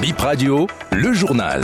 [0.00, 1.62] Bip Radio, le journal.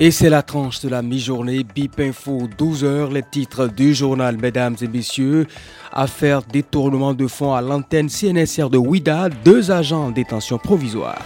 [0.00, 4.74] Et c'est la tranche de la mi-journée Bip Info 12h, les titres du journal, mesdames
[4.82, 5.46] et messieurs.
[5.92, 11.22] Affaire détournement de fonds à l'antenne CNSR de Ouida, deux agents en détention provisoire.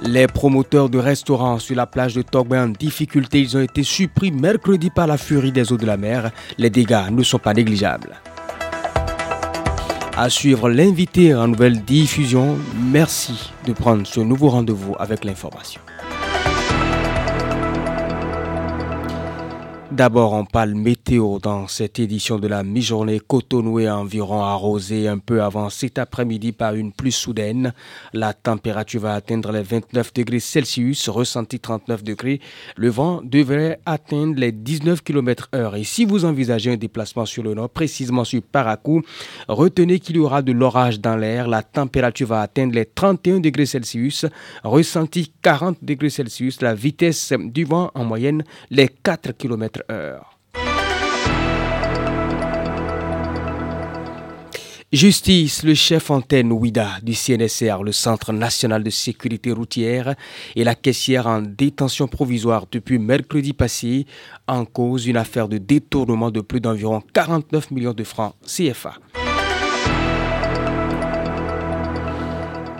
[0.00, 4.40] Les promoteurs de restaurants sur la plage de Togbe en difficulté, ils ont été supprimés
[4.40, 6.30] mercredi par la furie des eaux de la mer.
[6.56, 8.14] Les dégâts ne sont pas négligeables.
[10.18, 12.56] À suivre l'invité en nouvelle diffusion.
[12.74, 15.82] Merci de prendre ce nouveau rendez-vous avec l'information.
[19.92, 23.20] D'abord, on parle météo dans cette édition de la mi-journée.
[23.20, 27.72] Cotonou est environ arrosé un peu avant cet après-midi par une pluie soudaine.
[28.12, 32.40] La température va atteindre les 29 degrés Celsius, ressenti 39 degrés.
[32.76, 35.76] Le vent devrait atteindre les 19 km heure.
[35.76, 39.02] Et si vous envisagez un déplacement sur le nord, précisément sur Paracou,
[39.46, 41.46] retenez qu'il y aura de l'orage dans l'air.
[41.46, 44.26] La température va atteindre les 31 degrés Celsius,
[44.64, 46.60] ressenti 40 degrés Celsius.
[46.60, 49.75] La vitesse du vent en moyenne, les 4 km
[54.92, 60.14] Justice, le chef antenne Ouida du CNSR, le Centre national de sécurité routière,
[60.54, 64.06] et la caissière en détention provisoire depuis mercredi passé
[64.46, 68.94] en cause une affaire de détournement de plus d'environ 49 millions de francs CFA.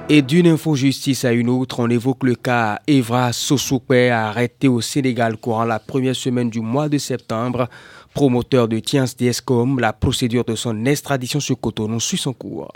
[0.08, 5.36] Et d'une infojustice à une autre, on évoque le cas Evra Sosokwe arrêté au Sénégal
[5.36, 7.68] courant la première semaine du mois de septembre.
[8.14, 12.70] Promoteur de Tiens DSCOM, la procédure de son extradition sur Cotonou suit son cours.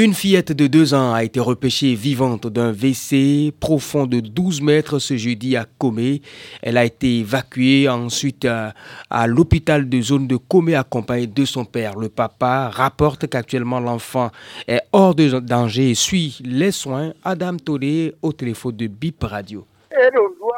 [0.00, 5.00] Une fillette de deux ans a été repêchée vivante d'un WC profond de 12 mètres
[5.00, 6.22] ce jeudi à Comé.
[6.62, 8.74] Elle a été évacuée ensuite à,
[9.10, 11.98] à l'hôpital de zone de Comé accompagnée de son père.
[11.98, 14.30] Le papa rapporte qu'actuellement l'enfant
[14.68, 17.12] est hors de danger et suit les soins.
[17.24, 19.66] Adam Tolé au téléphone de BIP Radio.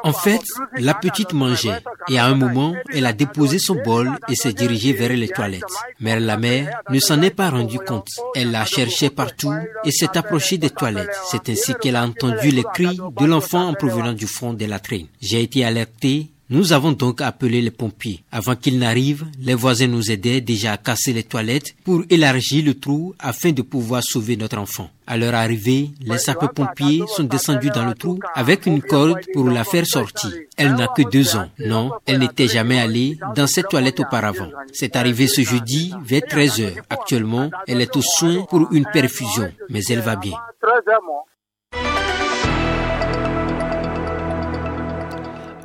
[0.02, 0.42] En fait,
[0.74, 4.92] la petite mangeait et à un moment, elle a déposé son bol et s'est dirigée
[4.92, 5.62] vers les toilettes.
[6.00, 8.08] Mais la mère ne s'en est pas rendue compte.
[8.34, 9.52] Elle l'a cherché partout
[9.84, 11.16] et s'est approchée des toilettes.
[11.30, 15.08] C'est ainsi qu'elle a entendu les cris de l'enfant en provenance du fond des latrines.
[15.20, 18.24] J'ai été alerté nous avons donc appelé les pompiers.
[18.32, 22.74] Avant qu'ils n'arrivent, les voisins nous aidaient déjà à casser les toilettes pour élargir le
[22.74, 24.90] trou afin de pouvoir sauver notre enfant.
[25.06, 29.62] À leur arrivée, les sapeurs-pompiers sont descendus dans le trou avec une corde pour la
[29.62, 30.30] faire sortir.
[30.56, 31.48] Elle n'a que deux ans.
[31.60, 34.50] Non, elle n'était jamais allée dans cette toilette auparavant.
[34.72, 36.84] C'est arrivé ce jeudi vers 13 heures.
[36.90, 40.36] Actuellement, elle est au soin pour une perfusion, mais elle va bien.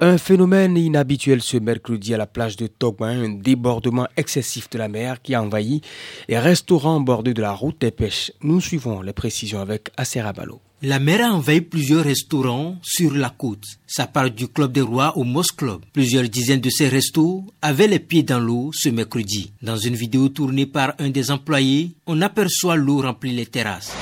[0.02, 4.90] Un phénomène inhabituel ce mercredi à la plage de Togouin, un débordement excessif de la
[4.90, 5.82] mer qui a envahi
[6.28, 8.34] les restaurants bordés de la route des pêches.
[8.42, 10.60] Nous suivons les précisions avec Aserabalo.
[10.82, 13.64] La mer a envahi plusieurs restaurants sur la côte.
[13.88, 15.80] Ça part du Club des Rois au Moss Club.
[15.94, 19.54] Plusieurs dizaines de ces restos avaient les pieds dans l'eau ce mercredi.
[19.62, 23.94] Dans une vidéo tournée par un des employés, on aperçoit l'eau remplir les terrasses.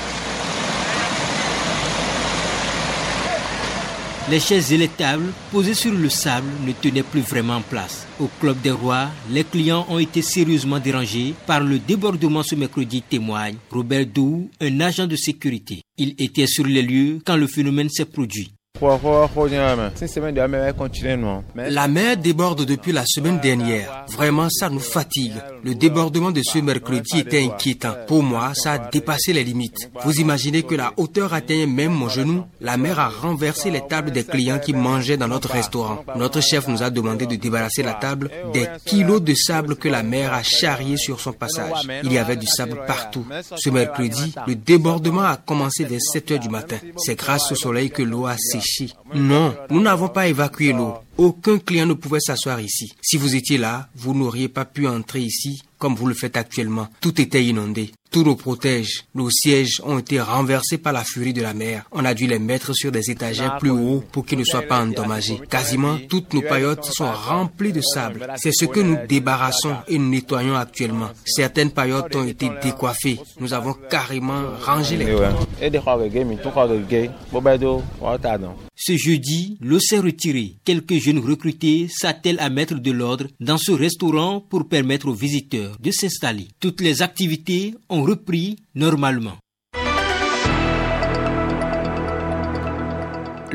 [4.30, 8.06] Les chaises et les tables posées sur le sable ne tenaient plus vraiment en place.
[8.18, 13.02] Au Club des Rois, les clients ont été sérieusement dérangés par le débordement ce mercredi,
[13.02, 15.82] témoigne Robert Dou, un agent de sécurité.
[15.98, 18.50] Il était sur les lieux quand le phénomène s'est produit.
[21.56, 24.04] La mer déborde depuis la semaine dernière.
[24.08, 25.36] Vraiment, ça nous fatigue.
[25.62, 27.94] Le débordement de ce mercredi était inquiétant.
[28.08, 29.88] Pour moi, ça a dépassé les limites.
[30.04, 32.46] Vous imaginez que la hauteur atteignait même mon genou?
[32.60, 36.04] La mer a renversé les tables des clients qui mangeaient dans notre restaurant.
[36.16, 40.02] Notre chef nous a demandé de débarrasser la table des kilos de sable que la
[40.02, 41.88] mer a charrié sur son passage.
[42.02, 43.24] Il y avait du sable partout.
[43.54, 46.78] Ce mercredi, le débordement a commencé vers 7 heures du matin.
[46.96, 48.63] C'est grâce au soleil que l'eau a séché
[49.14, 50.94] non, nous n'avons pas évacué l'eau.
[51.16, 52.92] Aucun client ne pouvait s'asseoir ici.
[53.00, 56.88] Si vous étiez là, vous n'auriez pas pu entrer ici comme vous le faites actuellement.
[57.02, 57.90] Tout était inondé.
[58.10, 59.04] Tout nous protège.
[59.14, 61.84] Nos sièges ont été renversés par la furie de la mer.
[61.92, 64.80] On a dû les mettre sur des étagères plus hauts pour qu'ils ne soient pas
[64.80, 65.40] endommagés.
[65.50, 68.28] Quasiment toutes nos paillotes sont remplies de sable.
[68.36, 71.10] C'est ce que nous débarrassons et nous nettoyons actuellement.
[71.26, 73.18] Certaines paillotes ont été décoiffées.
[73.40, 75.06] Nous avons carrément rangé les
[78.76, 80.56] Ce jeudi, l'eau s'est retirée.
[80.64, 85.73] Quelques jeunes recrutés s'attellent à mettre de l'ordre dans ce restaurant pour permettre aux visiteurs
[85.80, 86.48] de s'installer.
[86.60, 89.38] Toutes les activités ont repris normalement.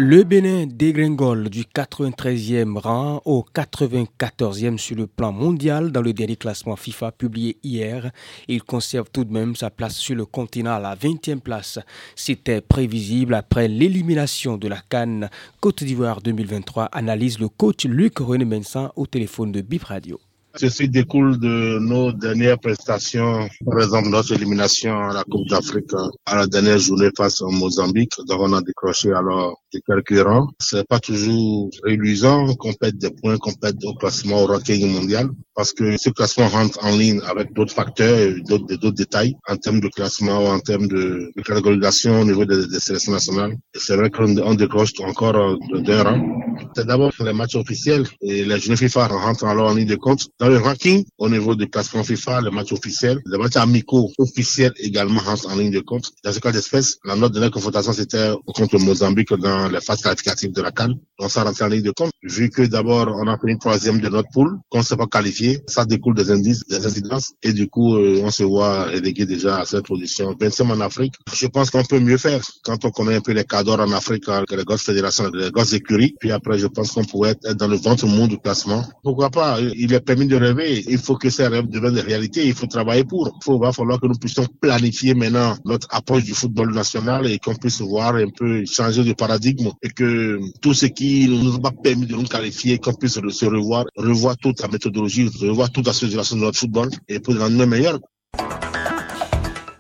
[0.02, 6.38] Le Bénin dégringole du 93e rang au 94e sur le plan mondial dans le dernier
[6.38, 8.10] classement FIFA publié hier.
[8.48, 11.80] Il conserve tout de même sa place sur le continent à la 20e place.
[12.16, 15.30] C'était prévisible après l'élimination de la Cannes
[15.60, 20.18] Côte d'Ivoire 2023, analyse le coach Luc René Mensan au téléphone de Bip Radio.
[20.56, 25.92] Ceci découle de nos dernières prestations, par exemple notre élimination à la Coupe d'Afrique
[26.26, 30.48] à la dernière journée face au Mozambique, dont on a décroché alors des rangs.
[30.60, 35.30] C'est pas toujours réluisant qu'on pète des points, qu'on pète au classement au ranking mondial,
[35.56, 39.80] parce que ce classement rentre en ligne avec d'autres facteurs, d'autres, d'autres détails en termes
[39.80, 43.58] de classement, en termes de, de catégorisation au niveau des, sélections nationales.
[43.74, 46.40] C'est vrai qu'on décroche encore d'un rang.
[46.76, 50.28] C'est d'abord les matchs officiels et les journées FIFA rentrent alors en ligne de compte
[50.40, 54.74] dans le ranking, au niveau du classement FIFA, les matchs officiels, les matchs amicaux officiels
[54.78, 56.12] également rentrent en ligne de compte.
[56.24, 60.02] Dans ce cas d'espèce, la note de la confrontation, c'était contre Mozambique dans les phases
[60.02, 60.96] qualificatives de la Cannes.
[61.20, 62.12] Donc ça rentre en ligne de compte.
[62.24, 65.08] Vu que d'abord, on a fait une troisième de notre poule, qu'on ne s'est pas
[65.08, 69.26] qualifié, ça découle des indices, des incidences, et du coup, euh, on se voit relégué
[69.26, 70.36] déjà à cette position.
[70.40, 73.44] 25 en Afrique, je pense qu'on peut mieux faire quand on connaît un peu les
[73.44, 76.16] cadres en Afrique, que les grosses fédérations, les grosses écuries.
[76.20, 78.84] Puis après, je pense qu'on pourrait être dans le ventre monde du classement.
[79.04, 79.60] Pourquoi pas?
[79.62, 80.84] Il est permis de rêver.
[80.88, 82.46] Il faut que ces rêves deviennent des réalités.
[82.46, 83.38] Il faut travailler pour.
[83.48, 87.56] Il va falloir que nous puissions planifier maintenant notre approche du football national et qu'on
[87.56, 89.49] puisse voir un peu changer de paradigme
[89.82, 93.14] et que tout ce qui ne nous a pas permis de nous qualifier, qu'on puisse
[93.14, 97.34] se revoir, revoir toute la méthodologie, revoir toute la situation de notre football et pour
[97.34, 98.00] le meilleur.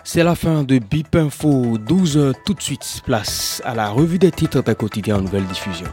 [0.03, 3.01] C'est la fin de Bip Info 12 tout de suite.
[3.05, 5.87] Place à la revue des titres d'un quotidien en nouvelle diffusion.